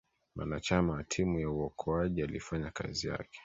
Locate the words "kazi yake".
2.71-3.39